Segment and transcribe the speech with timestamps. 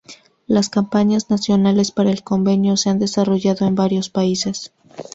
[0.47, 4.73] Las campañas nacionales para el Convenio se han desarrollado en varios países.